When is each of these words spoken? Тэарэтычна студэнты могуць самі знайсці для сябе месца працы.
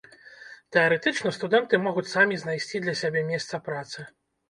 Тэарэтычна 0.75 1.33
студэнты 1.37 1.81
могуць 1.85 2.07
самі 2.17 2.43
знайсці 2.47 2.85
для 2.89 2.99
сябе 3.05 3.27
месца 3.33 3.65
працы. 3.71 4.13